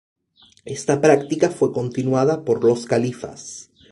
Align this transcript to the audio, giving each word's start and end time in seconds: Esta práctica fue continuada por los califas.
Esta 0.65 0.99
práctica 0.99 1.51
fue 1.51 1.71
continuada 1.71 2.43
por 2.43 2.63
los 2.63 2.87
califas. 2.87 3.69